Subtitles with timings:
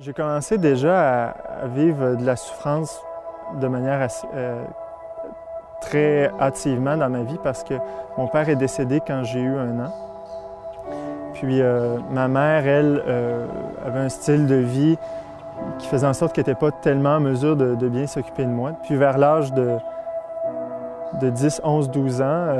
[0.00, 3.02] J'ai commencé déjà à, vivre de la souffrance
[3.60, 4.64] de manière euh,
[5.80, 7.74] très hâtivement dans ma vie parce que
[8.16, 9.92] mon père est décédé quand j'ai eu un an.
[11.34, 13.44] Puis euh, ma mère, elle, euh,
[13.84, 14.96] avait un style de vie
[15.80, 18.74] qui faisait en sorte qu'elle n'était pas tellement en mesure de, bien s'occuper de moi.
[18.84, 19.78] Puis vers l'âge de,
[21.20, 22.54] de 10, 11, 12 ans,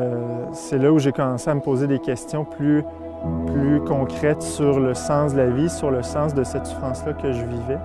[0.50, 2.84] c'est là où j'ai commencé à me poser des questions plus
[3.46, 7.32] plus concrète sur le sens de la vie, sur le sens de cette souffrance-là que
[7.32, 7.78] je vivais.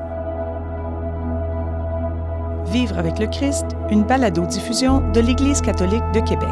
[2.71, 6.49] Vivre avec le Christ, une balado-diffusion de l'Église catholique de Québec.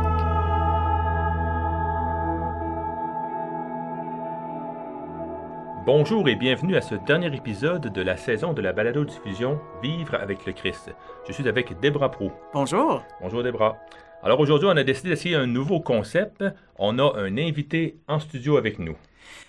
[5.83, 10.45] Bonjour et bienvenue à ce dernier épisode de la saison de la balado-diffusion Vivre avec
[10.45, 10.93] le Christ.
[11.27, 12.31] Je suis avec Debra Pro.
[12.53, 13.01] Bonjour.
[13.19, 13.77] Bonjour Debra.
[14.23, 16.45] Alors aujourd'hui, on a décidé d'essayer un nouveau concept.
[16.77, 18.95] On a un invité en studio avec nous.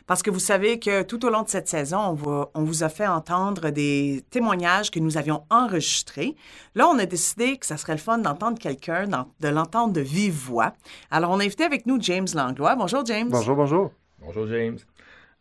[0.07, 2.17] Parce que vous savez que tout au long de cette saison,
[2.55, 6.37] on, vous a fait entendre des témoignages que nous avions enregistrés.
[6.75, 10.35] Là, on a décidé que ça serait le fun d'entendre quelqu'un, de l'entendre de vive
[10.35, 10.73] voix.
[11.11, 12.75] Alors, on a invité avec nous James Langlois.
[12.75, 13.29] Bonjour, James.
[13.31, 13.91] Bonjour, bonjour.
[14.21, 14.79] Bonjour, James.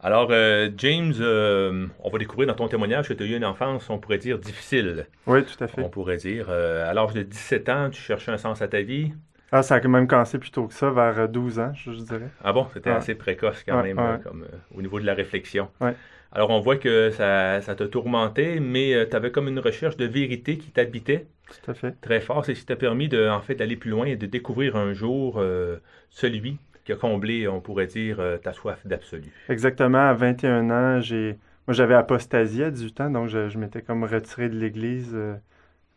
[0.04, 3.46] Alors, euh, James, euh, on va découvrir dans ton témoignage que tu as eu une
[3.46, 5.06] enfance, on pourrait dire, difficile.
[5.28, 5.82] Oui, tout à fait.
[5.82, 6.48] On pourrait dire.
[6.50, 9.14] Euh, à l'âge de 17 ans, tu cherchais un sens à ta vie?
[9.52, 12.30] Ah, ça a quand même commencé plus tôt que ça, vers 12 ans, je, dirais.
[12.44, 15.70] Ah bon, c'était assez précoce quand même, comme au niveau de la réflexion.
[16.34, 20.06] Alors, on voit que ça, ça t'a tourmenté, mais tu avais comme une recherche de
[20.06, 21.28] vérité qui t'habitait.
[21.50, 22.00] Tout à fait.
[22.00, 22.46] Très fort.
[22.46, 24.94] C'est ce qui t'a permis de, en fait, d'aller plus loin et de découvrir un
[24.94, 25.44] jour
[26.10, 29.32] celui qui a comblé, on pourrait dire, euh, ta soif d'absolu.
[29.50, 30.10] Exactement.
[30.10, 31.38] À 21 ans, j'ai,
[31.68, 35.36] moi, j'avais apostasie à 18 ans, donc je, m'étais comme retiré de l'Église euh,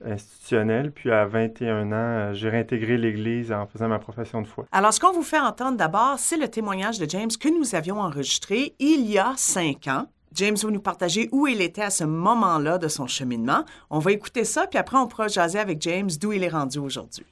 [0.04, 0.92] institutionnelle.
[0.92, 4.66] Puis à 21 ans, euh, j'ai réintégré l'Église en faisant ma profession de foi.
[4.72, 8.00] Alors, ce qu'on vous fait entendre d'abord, c'est le témoignage de James que nous avions
[8.00, 10.06] enregistré il y a cinq ans.
[10.34, 13.64] James va nous partager où il était à ce moment-là de son cheminement.
[13.88, 16.78] On va écouter ça, puis après, on pourra jaser avec James d'où il est rendu
[16.78, 17.24] aujourd'hui.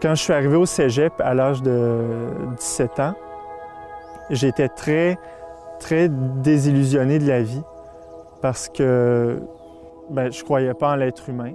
[0.00, 1.98] Quand je suis arrivé au cégep à l'âge de
[2.56, 3.14] 17 ans,
[4.30, 5.18] j'étais très,
[5.80, 7.62] très désillusionné de la vie
[8.40, 9.40] parce que
[10.10, 11.52] ben, je ne croyais pas en l'être humain.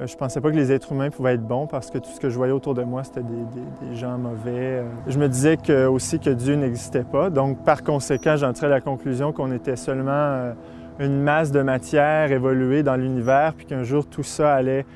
[0.00, 2.20] Euh, je pensais pas que les êtres humains pouvaient être bons parce que tout ce
[2.20, 4.78] que je voyais autour de moi, c'était des, gens mauvais.
[4.78, 4.84] Euh.
[5.08, 7.28] Je me disais aussi que Dieu n'existait pas.
[7.28, 10.52] Donc, par conséquent, j'en tirais la conclusion qu'on était seulement euh,
[11.00, 14.86] une masse de matière évoluée dans l'univers, puis qu'un jour tout ça allait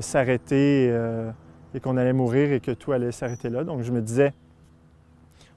[0.00, 0.94] s'arrêter
[1.74, 3.64] et qu'on allait mourir et que tout allait s'arrêter là.
[3.64, 4.32] Donc je me disais,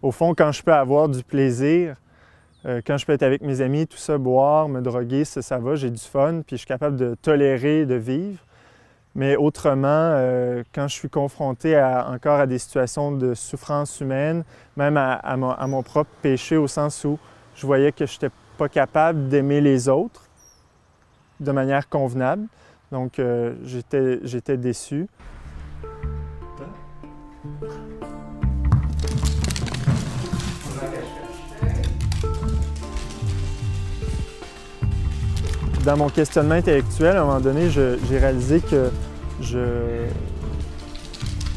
[0.02, 1.96] au fond, quand je peux avoir du plaisir,
[2.66, 5.60] euh, quand je peux être avec mes amis, tout ça, boire, me droguer, ça, ça
[5.60, 8.40] va, j'ai du fun, puis je suis capable de tolérer, de vivre.
[9.16, 14.44] Mais autrement, euh, quand je suis confronté encore à des situations de souffrance humaine,
[14.76, 17.20] même à, mon, propre péché, au sens où
[17.56, 20.28] je voyais que je n'étais pas capable d'aimer les autres
[21.40, 22.48] de manière convenable.
[22.92, 25.08] Donc, euh, j'étais déçu.
[35.84, 38.90] Dans mon questionnement intellectuel, à un moment donné, j'ai réalisé que
[39.42, 39.60] je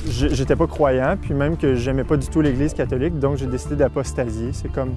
[0.09, 3.77] j'étais pas croyant, puis même que j'aimais pas du tout l'Église catholique, donc j'ai décidé
[3.77, 4.53] d'apostasier.
[4.53, 4.95] C'est comme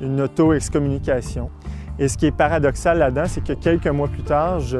[0.00, 1.50] une auto-excommunication.
[1.98, 4.78] Et ce qui est paradoxal là-dedans, c'est que quelques mois plus tard, je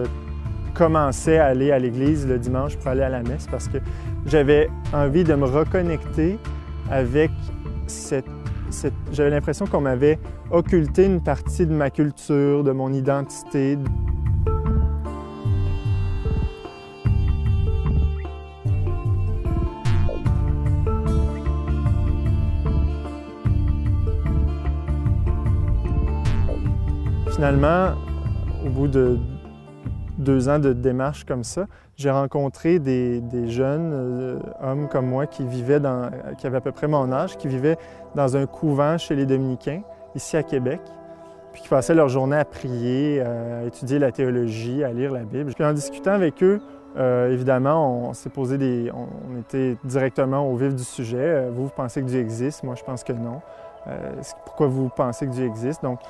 [0.74, 3.78] commençais à aller à l'église le dimanche pour aller à la messe parce que
[4.26, 6.38] j'avais envie de me reconnecter
[6.90, 7.30] avec
[7.86, 8.26] cette...
[9.12, 10.18] J'avais l'impression qu'on m'avait
[10.50, 13.78] occulté une partie de ma culture, de mon identité.
[27.34, 27.92] Finalement,
[28.64, 29.18] au bout de
[30.26, 31.66] deux ans de démarche comme ça,
[31.96, 36.72] j'ai rencontré des, jeunes euh, hommes comme moi qui vivaient dans, qui avaient à peu
[36.72, 37.78] près mon âge, qui vivaient
[38.14, 39.82] dans un couvent chez les Dominicains,
[40.14, 40.80] ici à Québec,
[41.52, 45.52] puis qui passaient leur journée à prier, à étudier la théologie, à lire la Bible.
[45.54, 46.60] Puis en discutant avec eux,
[46.96, 48.90] euh, évidemment, on s'est posé des.
[48.92, 51.18] On, était directement au vif du sujet.
[51.18, 53.40] Euh, vous, vous pensez que Dieu existe, moi je pense que non.
[54.44, 55.82] pourquoi vous pensez que Dieu existe?
[55.82, 56.00] Donc,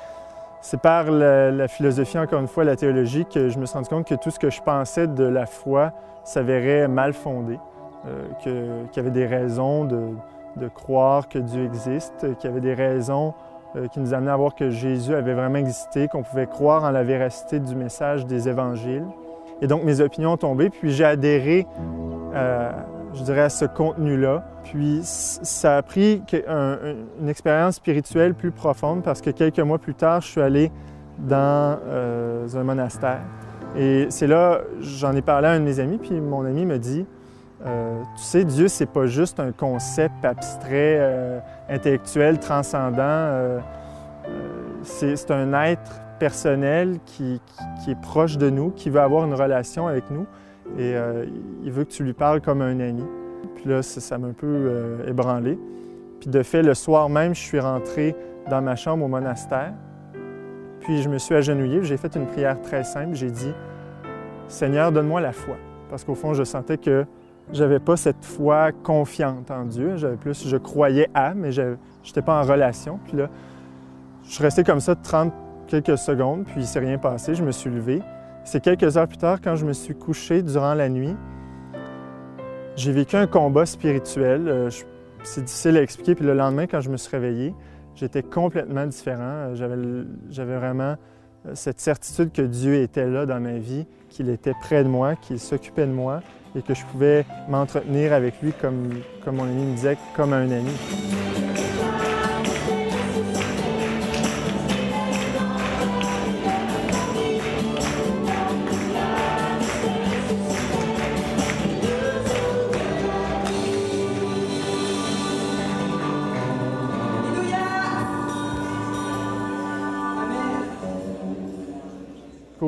[0.61, 4.07] c'est par la, philosophie, encore une fois, la théologie, que je me suis rendu compte
[4.07, 5.93] que tout ce que je pensais de la foi
[6.23, 7.59] s'avérait mal fondé,
[8.07, 10.15] euh, qu'il y avait des raisons de,
[10.73, 13.35] croire que Dieu existe, qu'il y avait des raisons
[13.75, 16.91] euh, qui nous amenaient à voir que Jésus avait vraiment existé, qu'on pouvait croire en
[16.91, 19.05] la véracité du message des évangiles.
[19.61, 21.67] Et donc mes opinions ont tombé, puis j'ai adhéré
[22.33, 22.71] euh,
[23.17, 24.43] je dirais, à ce contenu-là.
[24.63, 30.21] Puis ça a pris une expérience spirituelle plus profonde parce que quelques mois plus tard,
[30.21, 30.71] je suis allé
[31.19, 31.77] dans
[32.55, 33.21] un monastère.
[33.75, 36.79] Et c'est là, j'en ai parlé à un de mes amis, puis mon ami me
[36.79, 37.05] dit,
[37.63, 43.61] tu sais, Dieu, c'est pas juste un concept abstrait, intellectuel, transcendant.
[44.83, 47.39] c'est un être personnel qui,
[47.87, 50.25] est proche de nous, qui veut avoir une relation avec nous
[50.77, 51.25] et euh,
[51.63, 53.03] il veut que tu lui parles comme un ami.
[53.55, 55.57] Puis là, ça m'a un peu euh, ébranlé.
[56.19, 58.15] Puis de fait, le soir même, je suis rentré
[58.49, 59.73] dans ma chambre au monastère.
[60.81, 63.13] Puis je me suis agenouillé, j'ai fait une prière très simple.
[63.13, 63.53] J'ai dit
[64.47, 65.57] Seigneur, donne-moi la foi.
[65.89, 67.05] Parce qu'au fond, je sentais que
[67.51, 69.97] j'avais pas cette foi confiante en Dieu.
[69.97, 71.75] J'avais plus, je croyais à, mais je
[72.05, 72.99] n'étais pas en relation.
[73.05, 73.29] Puis là,
[74.23, 75.33] je suis resté comme ça 30
[75.67, 77.35] quelques secondes, puis il s'est rien passé.
[77.35, 78.01] Je me suis levé.
[78.47, 81.17] C'est quelques heures plus tard, quand je me suis couché durant la nuit,
[82.77, 84.47] j'ai vécu un combat spirituel.
[84.47, 84.69] Euh,
[85.21, 86.15] c'est difficile à expliquer.
[86.15, 87.53] Puis le lendemain, quand je me suis réveillé,
[87.93, 89.53] j'étais complètement différent.
[89.53, 90.95] J'avais vraiment
[91.45, 95.17] euh, cette certitude que Dieu était là dans ma vie, qu'il était près de moi,
[95.17, 96.21] qu'il s'occupait de moi
[96.55, 100.49] et que je pouvais m'entretenir avec lui comme, comme mon ami me disait, comme un
[100.49, 100.71] ami.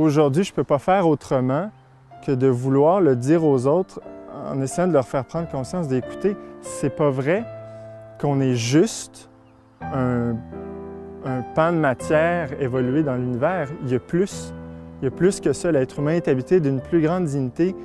[0.09, 1.69] Aujourd'hui, je ne peux pas faire autrement
[2.25, 4.01] que de vouloir le dire aux autres
[4.51, 6.35] en essayant de leur faire prendre conscience d'écouter.
[6.61, 7.45] C'est pas vrai
[8.19, 9.29] qu'on est juste
[9.83, 10.35] un,
[11.53, 13.69] pan de matière évolué dans l'univers.
[13.83, 14.51] Il y a plus.
[14.99, 15.71] Il y a plus que ça.
[15.71, 17.75] L'être humain est habité d'une plus grande dignité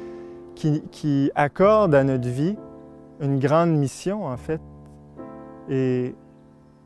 [0.54, 2.56] qui, qui, accorde à notre vie
[3.20, 4.62] une grande mission, en fait.
[5.68, 6.14] Et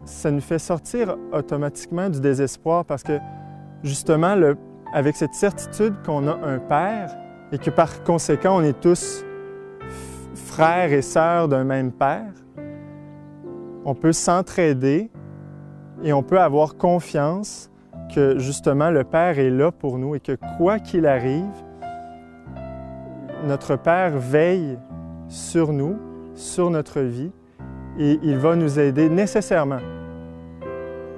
[0.05, 3.21] ça nous fait sortir automatiquement du désespoir parce que,
[3.85, 4.57] justement, le,
[4.93, 7.17] avec cette certitude qu'on a un Père
[7.53, 9.25] et que par conséquent, on est tous
[10.35, 12.33] frères et sœurs d'un même Père,
[13.85, 15.11] on peut s'entraider
[16.03, 17.71] et on peut avoir confiance
[18.15, 21.45] que justement le Père est là pour nous et que quoi qu'il arrive,
[23.47, 24.79] notre Père veille
[25.29, 25.99] sur nous,
[26.35, 27.33] sur notre vie,
[27.99, 29.81] et il va nous aider nécessairement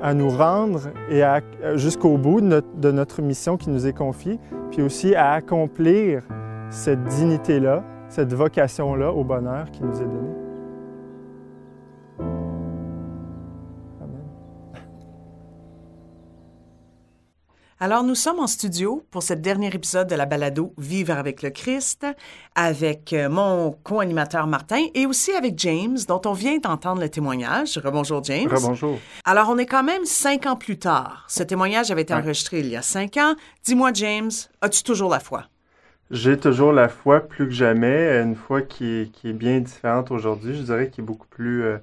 [0.02, 0.80] à nous rendre
[1.10, 1.22] et
[1.76, 4.38] jusqu'au bout de notre, mission qui nous est confiée,
[4.70, 6.22] puis aussi à accomplir
[6.70, 10.39] cette dignité-là, cette vocation-là au bonheur qui nous est donné.
[17.82, 21.48] Alors, nous sommes en studio pour ce dernier épisode de la balado Vivre avec le
[21.48, 22.06] Christ,
[22.54, 27.78] avec euh, mon co-animateur Martin et aussi avec James, dont on vient d'entendre le témoignage.
[27.78, 28.50] Rebonjour, James.
[28.50, 28.98] Rebonjour.
[29.24, 31.24] Alors, on est quand même cinq ans plus tard.
[31.26, 33.34] Ce témoignage avait été enregistré il y a cinq ans.
[33.64, 34.30] Dis-moi, James,
[34.60, 35.44] as-tu toujours la foi?
[36.10, 40.54] J'ai toujours la foi plus que jamais, une foi qui est, bien différente aujourd'hui.
[40.54, 41.78] Je dirais qui est beaucoup plus euh,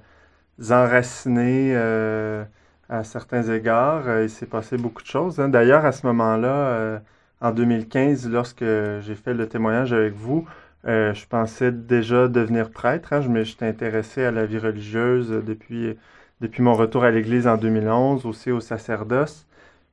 [0.70, 1.72] enracinée.
[1.74, 2.44] Euh,
[2.88, 4.08] à certains égards.
[4.08, 5.40] Euh, il s'est passé beaucoup de choses.
[5.40, 5.48] Hein.
[5.48, 6.98] D'ailleurs, à ce moment-là, euh,
[7.40, 10.46] en 2015, lorsque j'ai fait le témoignage avec vous,
[10.86, 13.12] euh, je pensais déjà devenir prêtre.
[13.12, 13.20] Hein.
[13.22, 15.96] Je m'étais intéressé à la vie religieuse depuis,
[16.40, 19.46] depuis mon retour à l'Église en 2011, aussi au sacerdoce.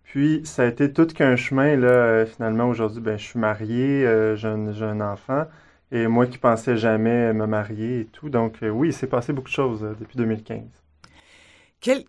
[0.04, 1.76] Puis, ça a été tout qu'un chemin.
[1.76, 5.46] Là, finalement, aujourd'hui, ben, je suis marié, j'ai un, enfant.
[5.92, 8.30] Et moi qui pensais jamais me marier et tout.
[8.30, 10.85] Donc, oui, il s'est passé beaucoup de choses depuis 2015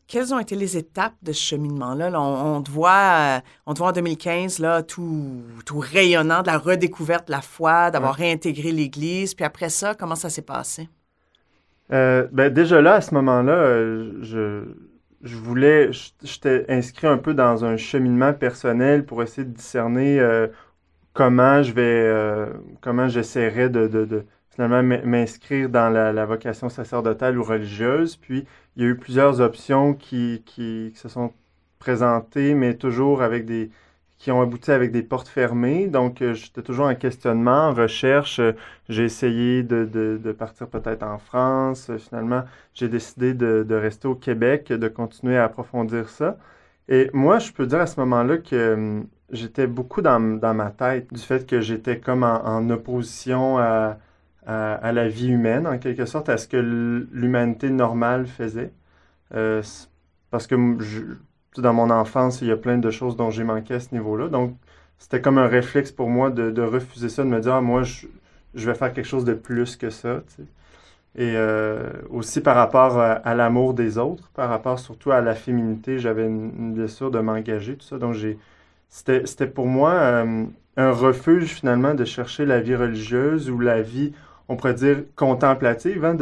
[0.06, 2.11] quelles ont été les étapes de ce cheminement-là?
[2.21, 6.59] on, te voit, euh, on te voit en 2015, là, tout, tout rayonnant de la
[6.59, 9.35] redécouverte de la foi, d'avoir réintégré l'Église.
[9.35, 10.88] Puis après ça, comment ça s'est passé?
[11.92, 14.64] Euh, ben déjà là, à ce moment-là, euh, je,
[15.23, 15.90] je voulais,
[16.23, 20.21] j'étais inscrit un peu dans un cheminement personnel pour essayer de discerner
[21.12, 22.49] comment je vais,
[22.80, 24.25] comment j'essaierais de, de,
[24.56, 28.16] finalement m'inscrire dans la, vocation sacerdotale ou religieuse.
[28.16, 28.46] Puis
[28.76, 31.32] il y a eu plusieurs options qui, qui, se sont
[31.78, 33.70] présentées, mais toujours avec des
[34.18, 35.88] qui ont abouti avec des portes fermées.
[35.88, 38.40] Donc, euh, j'étais toujours en questionnement, en recherche.
[38.88, 41.90] J'ai essayé de, de, partir peut-être en France.
[41.98, 46.38] Finalement, j'ai décidé de, rester au Québec, de continuer à approfondir ça.
[46.88, 50.70] Et moi, je peux dire à ce moment-là que hum, j'étais beaucoup dans, dans, ma
[50.70, 53.98] tête du fait que j'étais comme en opposition à,
[54.47, 56.57] à, la vie humaine, en quelque sorte, à ce que
[57.12, 58.73] l'humanité normale faisait.
[59.35, 59.62] Euh,
[60.31, 60.55] parce que
[61.57, 64.29] dans mon enfance, il y a plein de choses dont j'ai manqué à ce niveau-là.
[64.29, 64.57] Donc,
[64.99, 68.07] c'était comme un réflexe pour moi de, refuser ça, de me dire, ah, moi, je,
[68.55, 70.23] vais faire quelque chose de plus que ça.
[71.19, 75.99] Et euh, aussi par rapport à, l'amour des autres, par rapport surtout à la féminité,
[75.99, 77.99] j'avais une, blessure de m'engager, tout ça.
[77.99, 78.15] Donc,
[78.88, 80.45] c'était pour moi euh,
[80.76, 84.12] un refuge finalement de chercher la vie religieuse ou la vie,
[84.49, 86.17] on pourrait dire, contemplative, hein,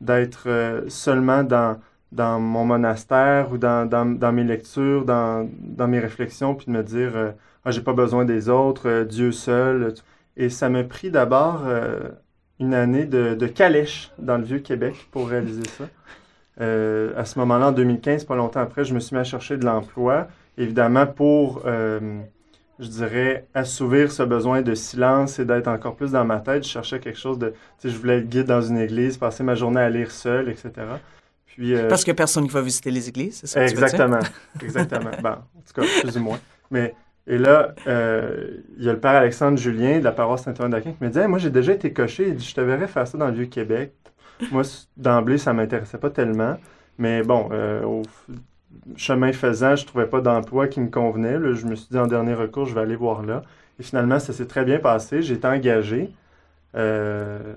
[0.00, 1.80] d'être euh, seulement dans,
[2.12, 6.82] dans mon monastère ou dans, dans, mes lectures, dans, dans, mes réflexions, puis de me
[6.82, 9.94] dire, ah, j'ai pas besoin des autres, Dieu seul.
[10.36, 11.62] Et ça m'a pris d'abord
[12.60, 15.84] une année de, de, calèche dans le Vieux-Québec pour réaliser ça.
[16.60, 19.56] Euh, à ce moment-là, en 2015, pas longtemps après, je me suis mis à chercher
[19.56, 22.20] de l'emploi, évidemment pour, euh,
[22.78, 26.64] je dirais, assouvir ce besoin de silence et d'être encore plus dans ma tête.
[26.64, 29.42] Je cherchais quelque chose de, tu sais, je voulais être guide dans une église, passer
[29.42, 30.72] ma journée à lire seul, etc.
[31.46, 34.20] Puis, euh, Parce que personne ne va visiter les églises, c'est ça que Exactement,
[34.62, 35.10] exactement.
[35.22, 36.38] ben, en tout cas, plus ou moins.
[36.70, 36.94] Mais
[37.26, 41.02] et là, il y a le père Alexandre Julien de la paroisse Saint-Antoine d'Aquin qui
[41.02, 42.38] me dit Moi, j'ai déjà été coché.
[42.38, 43.92] Je te verrais faire ça dans le Vieux-Québec.
[44.52, 44.62] Moi,
[44.96, 46.56] d'emblée, ça m'intéressait pas tellement.
[46.98, 48.02] Mais bon, euh, au
[48.96, 51.38] chemin faisant, je trouvais pas d'emploi qui me convenait.
[51.54, 53.42] je me suis dit, en dernier recours, je vais aller voir là.
[53.78, 55.22] Et finalement, ça s'est très bien passé.
[55.22, 56.10] J'ai été engagé.
[56.74, 57.54] Euh,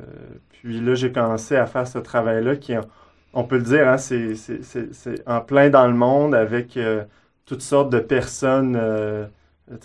[0.51, 2.73] puis là, j'ai commencé à faire ce travail-là qui,
[3.33, 4.33] on peut le dire, hein, c'est
[5.25, 7.03] en plein dans le monde avec euh,
[7.45, 8.79] toutes sortes de personnes.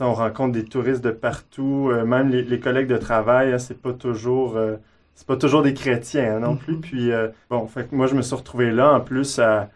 [0.00, 4.58] on rencontre des touristes de partout, même les, collègues de travail, hein, c'est pas toujours
[5.14, 6.74] c'est pas toujours des chrétiens hein, non plus.
[6.74, 6.80] Mhm.
[6.80, 9.70] Puis, euh, bon, fait moi, je me suis retrouvé là, en plus, à,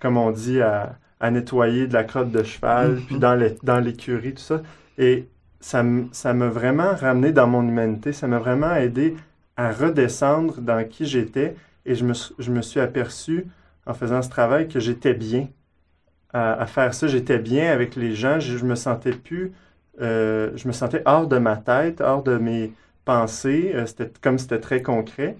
[0.00, 0.98] comme on dit, à,
[1.30, 3.02] nettoyer de la crotte de cheval, mhm.
[3.06, 4.62] puis dans l'écurie, tout ça.
[4.98, 5.28] Et
[5.60, 8.12] ça m'a vraiment ramené dans mon humanité.
[8.12, 9.16] Ça m'a vraiment aidé
[9.56, 11.56] à redescendre dans qui j'étais.
[11.84, 13.46] Et je me, je me suis aperçu,
[13.86, 15.48] en faisant ce travail, que j'étais bien
[16.32, 17.06] à, faire ça.
[17.06, 18.40] J'étais bien avec les gens.
[18.40, 19.52] Je, me sentais plus...
[20.00, 22.72] Euh, je me sentais hors de ma tête, hors de mes
[23.06, 25.38] pensée, euh, c'était comme c'était très concret.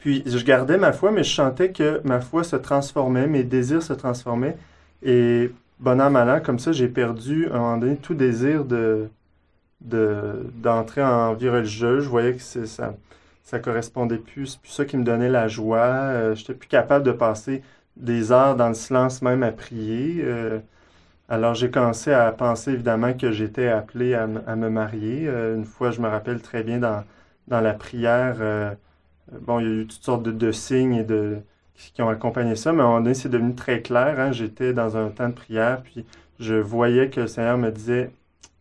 [0.00, 3.82] Puis je gardais ma foi, mais je sentais que ma foi se transformait, mes désirs
[3.82, 4.56] se transformaient.
[5.02, 8.64] Et bon an, mal an, comme ça, j'ai perdu à un moment donné tout désir
[8.64, 9.08] de,
[9.80, 12.04] d'entrer en vie religieuse.
[12.04, 12.94] Je voyais que ça
[13.50, 15.78] ça correspondait plus, plus ça qui me donnait la joie.
[15.78, 17.62] Euh, j'étais plus capable de passer
[17.96, 20.22] des heures dans le silence même à prier.
[20.24, 20.60] Euh,
[21.28, 25.26] alors, j'ai commencé à penser évidemment que j'étais appelé à, me marier.
[25.28, 27.04] Euh, une fois, je me rappelle très bien dans,
[27.48, 28.36] dans la prière,
[29.40, 31.38] bon, il y a eu toutes sortes de, signes et de,
[31.74, 34.18] qui ont accompagné ça, mais à un moment donné, c'est devenu très clair.
[34.18, 34.32] Hein.
[34.32, 36.04] J'étais dans un temps de prière, puis
[36.38, 38.10] je voyais que le Seigneur me disait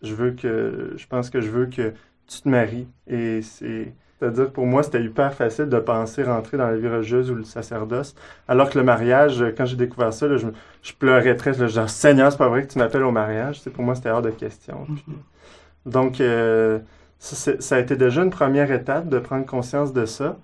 [0.01, 1.93] Je veux que, je pense que je veux que
[2.27, 2.87] tu te maries.
[3.07, 7.31] Et c'est c'est-à-dire, pour moi, c'était hyper facile de penser rentrer dans la vie religieuse
[7.31, 8.15] ou le sacerdoce.
[8.49, 10.47] Alors que le mariage, quand j'ai découvert ça, je,
[10.83, 11.53] je, pleurais très.
[11.53, 13.61] Je genre, Seigneur, c'est pas vrai que tu m'appelles au mariage?
[13.61, 14.87] C'est pour moi, c'était hors de question.
[14.89, 15.91] Mm-hmm.
[15.91, 16.79] donc, euh,
[17.19, 20.37] ça, a été déjà une première étape de prendre conscience de ça.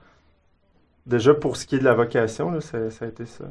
[1.06, 3.46] Déjà, pour ce qui est de la vocation, ça, a été ça.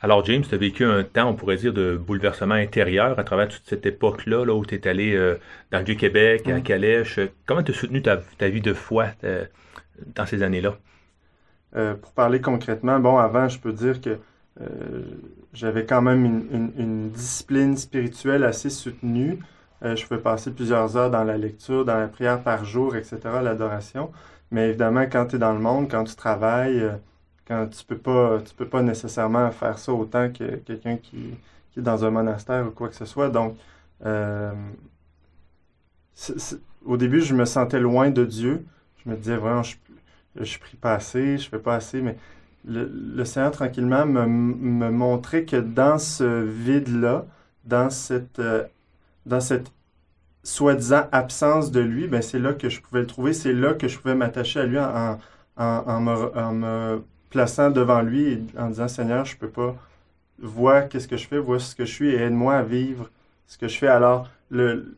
[0.00, 3.48] Alors, James, tu as vécu un temps, on pourrait dire, de bouleversement intérieur à travers
[3.48, 5.36] toute cette époque-là, là, où tu es allé euh,
[5.72, 7.18] dans le Vieux-Québec, à Calèche.
[7.44, 9.44] Comment tu as soutenu ta, vie de foi euh,
[10.14, 10.76] dans ces années-là?
[11.74, 14.18] Euh, pour parler concrètement, bon, avant, je peux dire que
[15.52, 19.38] j'avais quand même une, discipline spirituelle assez soutenue.
[19.82, 24.12] je pouvais passer plusieurs heures dans la lecture, dans la prière par jour, etc., l'adoration.
[24.50, 26.82] Mais évidemment, quand tu es dans le monde, quand tu travailles,
[27.46, 31.36] quand tu peux pas tu peux pas nécessairement faire ça autant que quelqu'un qui,
[31.76, 33.28] est dans un monastère ou quoi que ce soit.
[33.28, 33.56] Donc
[34.04, 34.52] euh,
[36.84, 38.64] au début, je me sentais loin de Dieu.
[39.04, 39.76] Je me disais vraiment, je,
[40.40, 42.16] je prie pas assez, je fais pas assez, mais
[42.66, 47.26] le, Seigneur tranquillement me, me, montrait que dans ce vide-là,
[47.64, 48.64] dans cette, euh,
[49.24, 49.70] dans cette
[50.46, 53.88] soi-disant absence de lui, ben c'est là que je pouvais le trouver, c'est là que
[53.88, 59.48] je pouvais m'attacher à lui en, me, plaçant devant lui en disant Seigneur, je peux
[59.48, 59.74] pas,
[60.38, 63.10] vois qu'est-ce que je fais, vois ce que je suis et aide-moi à vivre
[63.48, 63.88] ce que je fais.
[63.88, 64.96] Alors, le,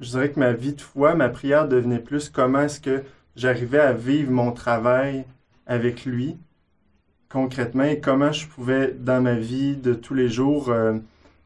[0.00, 3.02] je dirais que ma vie de foi, ma prière devenait plus comment est-ce que
[3.36, 5.24] j'arrivais à vivre mon travail
[5.66, 6.36] avec lui
[7.30, 10.98] concrètement et comment je pouvais, dans ma vie de tous les jours, euh,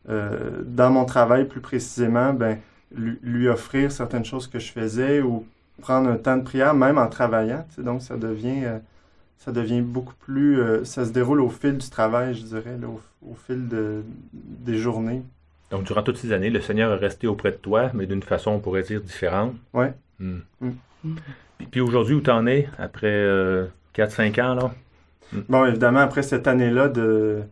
[0.08, 2.58] euh, dans mon travail plus précisément, ben,
[2.96, 5.46] lui, lui, offrir certaines choses que je faisais ou
[5.80, 7.66] prendre un temps de prière, même en travaillant.
[7.78, 8.64] Donc, ça devient.
[8.64, 8.78] Euh,
[9.38, 10.58] ça devient beaucoup plus.
[10.60, 12.78] Euh, ça se déroule au fil du travail, je dirais,
[13.22, 15.22] au, fil de, des journées.
[15.70, 18.52] Donc, durant toutes ces années, le Seigneur est resté auprès de toi, mais d'une façon,
[18.52, 19.54] on pourrait dire, différente.
[19.74, 19.86] Oui.
[20.18, 20.38] Hmm.
[20.60, 21.16] Hmm.
[21.70, 23.26] Puis, aujourd'hui, où tu en es, après
[23.94, 24.74] 4-5 euh, ans, là?
[25.48, 27.42] Bon, évidemment, après cette année-là de.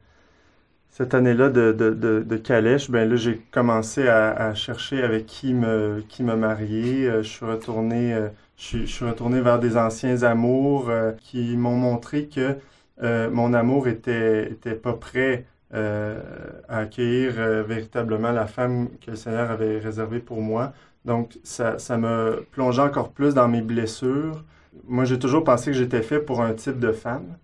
[0.92, 6.22] Cette année-là de, de, calèche, ben là, j'ai commencé à, chercher avec qui me, qui
[6.22, 7.06] me marier.
[7.08, 8.14] Euh, je suis retourné
[8.58, 12.58] je, suis retourné vers des anciens amours euh, qui m'ont montré que
[13.02, 17.32] euh, mon amour était, était pas prêt à accueillir
[17.64, 20.74] véritablement la femme que le Seigneur avait réservée pour moi.
[21.06, 24.44] Donc, ça, ça me plongeait encore plus dans mes blessures.
[24.86, 27.38] Moi, j'ai toujours pensé que j'étais fait pour un type de femme,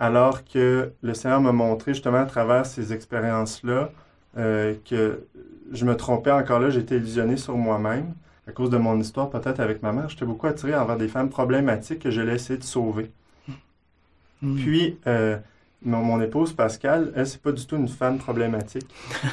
[0.00, 3.90] alors que le Seigneur m'a montré justement à travers ces expériences-là
[4.34, 5.26] que
[5.72, 8.14] je me trompais encore là, j'étais illusionné sur moi-même
[8.50, 10.08] à cause de mon histoire peut-être avec ma mère.
[10.08, 13.10] J'étais beaucoup attiré envers des femmes problématiques que je laissais de sauver.
[14.42, 14.56] Hmm.
[14.56, 15.38] Puis, euh,
[15.82, 18.88] mon, épouse Pascal, elle, c'est pas du tout une femme problématique.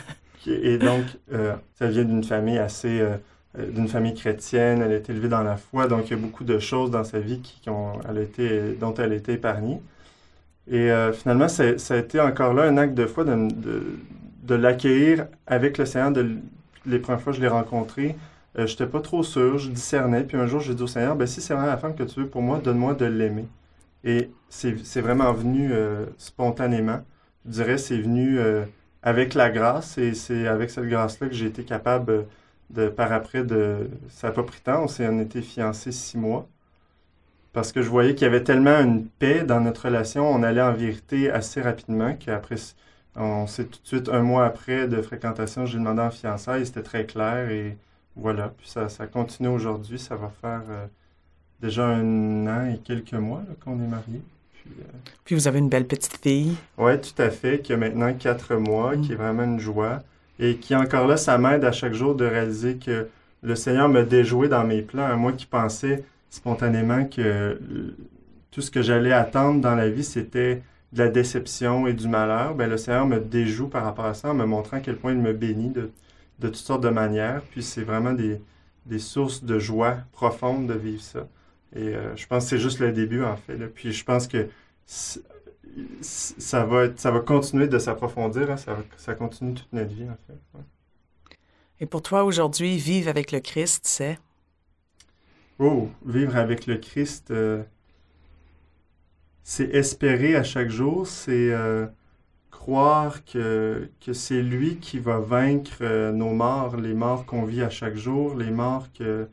[0.48, 3.18] Et donc, euh, ça vient d'une famille assez, euh,
[3.58, 4.82] d'une famille chrétienne.
[4.82, 7.04] Elle a été élevée dans la foi, donc il y a beaucoup de choses dans
[7.04, 9.82] sa vie qui, ont, elle a été, dont elle a été épargnée.
[10.70, 13.48] Et finalement, ça, a été encore là un acte de foi de,
[14.44, 16.12] de l'accueillir avec le Seigneur.
[16.12, 16.38] De,
[16.88, 18.16] les premières fois que je l'ai rencontré,
[18.56, 20.24] je euh, j'étais pas trop sûr, je discernais.
[20.24, 22.22] Puis un jour, j'ai dit au Seigneur, ben, si c'est vraiment la femme que tu
[22.22, 23.46] veux pour moi, donne-moi de l'aimer.
[24.04, 27.02] Et c'est vraiment venu euh, spontanément.
[27.46, 28.64] Je dirais, c'est venu euh,
[29.04, 29.98] avec la grâce.
[29.98, 32.26] Et c'est avec cette grâce-là que j'ai été capable
[32.70, 33.90] de, par après, de.
[34.10, 34.84] Ça n'a pas pris temps.
[34.84, 36.48] On s'est été fiancés six mois.
[37.58, 40.30] Parce que je voyais qu'il y avait tellement une paix dans notre relation.
[40.30, 42.58] On allait en vérité assez rapidement qu'après
[43.16, 46.84] on s'est tout de suite, un mois après de fréquentation, j'ai demandé en fiançailles, c'était
[46.84, 47.76] très clair et
[48.16, 48.54] voilà.
[48.56, 50.86] Puis ça, ça continue aujourd'hui, ça va faire euh,
[51.60, 54.22] déjà un an et quelques mois qu'on est mariés.
[54.68, 54.84] Euh,
[55.26, 56.56] Puis, vous avez une belle petite fille.
[56.78, 59.18] Oui, tout à fait, qui a maintenant quatre mois, qui est mm.
[59.18, 60.04] vraiment une joie
[60.38, 63.08] et qui encore là, ça m'aide à chaque jour de réaliser que
[63.42, 65.08] le Seigneur me déjoué dans mes plans.
[65.08, 67.60] À moi qui pensais spontanément que
[68.52, 70.62] tout ce que j'allais attendre dans la vie, c'était
[70.94, 74.32] de la déception et du malheur, ben, le Seigneur me déjoue par rapport à ça
[74.32, 75.92] en me montrant à quel point il me bénit de,
[76.40, 77.42] de toutes sortes de manières.
[77.52, 78.42] Puis c'est vraiment des,
[78.86, 81.28] des, sources de joie profonde de vivre ça.
[81.76, 83.58] Et euh, je pense que c'est juste le début, en fait.
[83.68, 84.48] Puis je pense que
[86.02, 88.50] ça va, ça va continuer de s'approfondir.
[88.50, 88.58] Hein.
[88.58, 90.62] Ça, ça, continue toute notre vie, en fait.
[91.80, 94.18] Et pour toi, aujourd'hui, vivre avec le Christ, c'est?
[95.60, 97.64] Oh, vivre avec le Christ, euh,
[99.44, 101.88] c'est espérer à chaque jour, c'est euh,
[102.52, 107.72] croire que, c'est lui qui va vaincre euh, nos morts, les morts qu'on vit à
[107.72, 109.28] chaque jour, les morts que...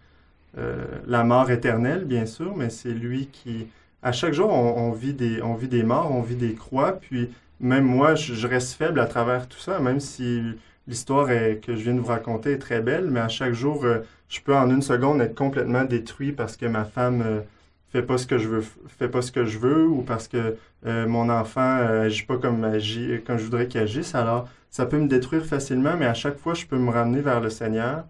[1.07, 3.67] La mort éternelle, bien sûr, mais c'est lui qui...
[4.03, 7.29] À chaque jour, on, vit des, on vit des morts, on vit des croix, puis
[7.59, 10.43] même moi, je, reste faible à travers tout ça, même si
[10.87, 13.87] l'histoire que je viens de vous raconter est très belle, mais à chaque jour,
[14.29, 17.43] je peux en une seconde être complètement détruit parce que ma femme
[17.95, 20.57] fais pas ce que je veux, fais pas ce que je veux, ou parce que
[20.85, 22.63] euh, mon enfant euh, agit pas comme,
[23.25, 24.17] comme je voudrais qu'il agisse.
[24.17, 27.41] Alors, ça peut me détruire facilement, mais à chaque fois, je peux me ramener vers
[27.41, 28.05] le Seigneur,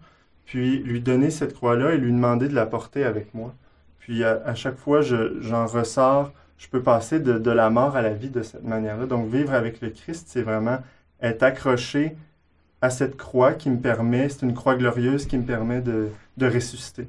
[0.45, 3.53] puis lui donner cette croix-là et lui demander de la porter avec moi.
[3.99, 8.29] Puis à, chaque fois, j'en ressors, je peux passer de, la mort à la vie
[8.29, 9.05] de cette manière-là.
[9.05, 10.79] Donc, vivre avec le Christ, c'est vraiment
[11.21, 12.15] être accroché
[12.81, 16.09] à cette croix qui me permet, c'est une croix glorieuse qui me permet de
[16.39, 17.07] ressusciter.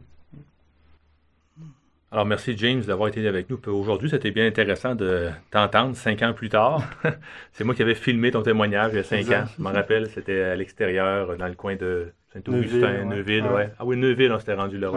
[2.13, 4.09] Alors, merci James d'avoir été avec nous aujourd'hui.
[4.09, 6.83] C'était bien intéressant de t'entendre cinq ans plus tard.
[7.53, 9.45] c'est moi qui avais filmé ton témoignage il y a cinq ans.
[9.57, 13.45] Je m'en rappelle, c'était à l'extérieur, dans le coin de Saint-Augustin, Neuville.
[13.45, 13.71] ouais.
[13.79, 14.93] Ah oui, Neuville, on s'était rendu là.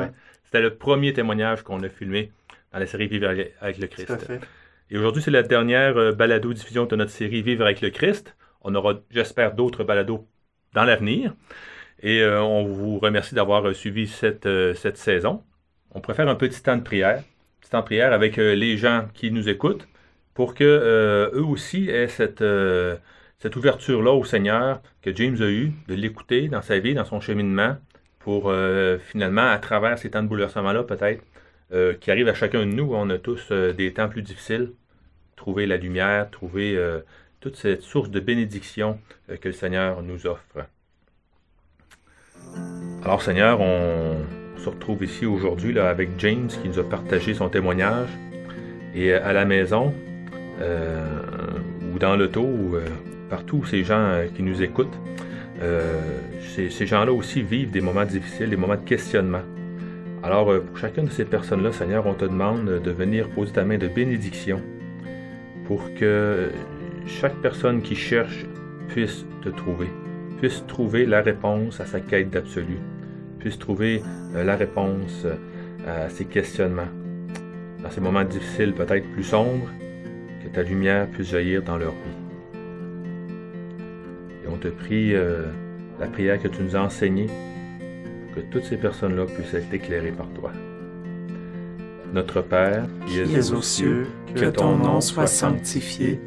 [0.46, 2.32] C'était le premier témoignage qu'on a filmé
[2.72, 3.28] dans la série Vivre
[3.60, 4.32] avec le Christ.
[4.92, 8.36] Et aujourd'hui, c'est la dernière euh, balado-diffusion de notre série Vivre avec le Christ.
[8.62, 10.26] On aura, j'espère, d'autres balados
[10.74, 11.34] dans l'avenir.
[12.02, 15.44] Et euh, on vous remercie d'avoir euh, suivi cette, cette saison
[15.92, 17.24] on préfère un petit temps de prière,
[17.62, 19.88] petit temps de prière avec euh, les gens qui nous écoutent
[20.34, 22.98] pour que euh, eux aussi aient cette, euh,
[23.56, 27.78] ouverture-là au Seigneur que James a eu, de l'écouter dans sa vie, dans son cheminement,
[28.20, 28.54] pour
[29.00, 31.24] finalement, à travers ces temps de bouleversement-là, peut-être,
[32.02, 34.74] qui arrivent à chacun de nous, on a tous des temps plus difficiles,
[35.38, 36.78] trouver la lumière, trouver
[37.40, 40.66] toute cette source de bénédiction que le Seigneur nous offre.
[43.04, 44.18] Alors Seigneur, on,
[44.58, 48.10] se retrouve ici aujourd'hui avec James qui nous a partagé son témoignage.
[48.94, 49.94] Et euh, à la maison,
[50.60, 51.22] euh,
[51.94, 52.84] ou dans l'auto, ou euh,
[53.30, 54.98] partout ces gens qui nous écoutent,
[56.56, 59.44] ces, gens-là aussi vivent des moments difficiles, des moments de questionnement.
[60.24, 63.78] Alors, pour chacune de ces personnes-là, Seigneur, on te demande de venir poser ta main
[63.78, 64.62] de bénédiction
[65.66, 66.50] pour que
[67.06, 68.46] chaque personne qui cherche
[68.88, 69.90] puisse te trouver,
[70.40, 72.80] puisse trouver la réponse à sa quête d'absolu,
[73.40, 74.02] puissent trouver
[74.36, 76.90] euh, la réponse euh, à ces questionnements.
[77.82, 79.70] Dans ces moments difficiles, peut-être plus sombres,
[80.44, 82.58] que ta lumière puisse jaillir dans leur vie.
[84.44, 85.46] Et on te prie euh,
[86.00, 90.12] la prière que tu nous as enseignée pour que toutes ces personnes-là puissent être éclairées
[90.12, 90.52] par toi.
[92.14, 96.20] Notre Père, qui es aux cieux, que ton nom soit sanctifié,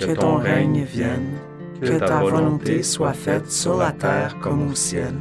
[0.00, 1.38] que ton règne vienne
[1.80, 5.14] Que ta volonté soit faite sur la terre comme au ciel.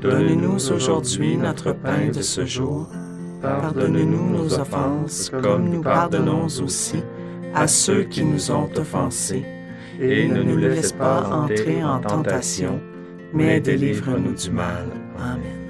[0.00, 2.88] Donne-nous aujourd'hui notre pain de ce jour.
[3.42, 7.02] Pardonne-nous nos offenses comme nous pardonnons aussi
[7.54, 9.44] à ceux qui nous ont offensés.
[10.00, 12.80] Et ne nous laisse pas entrer en tentation,
[13.34, 14.86] mais délivre-nous du mal.
[15.18, 15.60] Amen.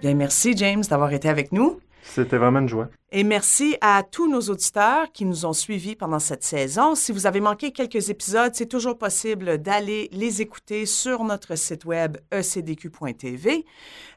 [0.00, 1.80] Bien, merci James d'avoir été avec nous.
[2.06, 2.88] C'était vraiment une joie.
[3.12, 6.94] Et merci à tous nos auditeurs qui nous ont suivis pendant cette saison.
[6.94, 11.84] Si vous avez manqué quelques épisodes, c'est toujours possible d'aller les écouter sur notre site
[11.86, 13.64] web ecdq.tv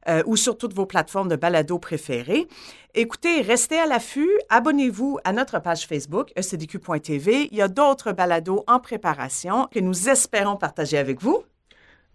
[0.10, 2.48] euh, ou sur toutes vos plateformes de balado préférées.
[2.94, 7.48] Écoutez, restez à l'affût, abonnez-vous à notre page Facebook ecdq.tv.
[7.52, 11.44] Il y a d'autres balados en préparation que nous espérons partager avec vous.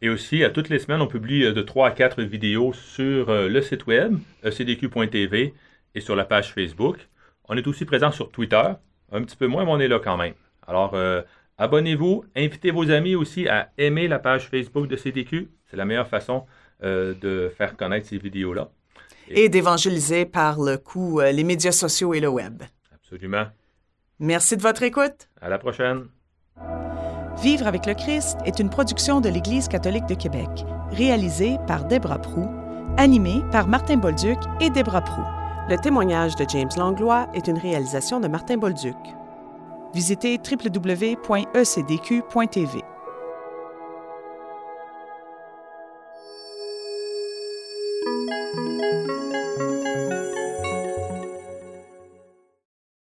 [0.05, 3.31] Et aussi, à toutes les semaines, on publie euh, de 3 à 4 vidéos sur
[3.31, 5.55] euh, le site web, ecdq.tv,
[5.95, 7.09] et sur la page Facebook.
[7.49, 8.65] On est aussi présent sur Twitter,
[9.13, 10.35] un petit peu moins, mais on est là quand même.
[10.67, 11.23] Alors, euh,
[11.57, 15.49] abonnez-vous, invitez vos amis aussi à aimer la page Facebook de CDQ.
[15.71, 16.45] C'est la meilleure façon
[16.83, 18.69] de faire connaître ces vidéos-là.
[19.29, 22.65] Et, et d'évangéliser par le coup les médias sociaux et le web.
[22.93, 23.47] Absolument.
[24.19, 25.29] Merci de votre écoute.
[25.41, 26.09] À la prochaine.
[27.41, 32.19] Vivre avec le Christ est une production de l'Église catholique de Québec, réalisée par Debra
[32.19, 32.47] Prou,
[32.99, 35.23] animée par Martin Bolduc et Debra Prou.
[35.69, 38.97] Le témoignage de James Langlois est une réalisation de Martin Bolduc.
[39.95, 41.23] Visitez www.ecdq.tv.